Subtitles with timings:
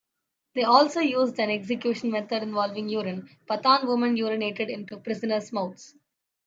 [0.55, 5.93] They also used an execution method involving urine; Pathan women urinated into prisoner's mouths.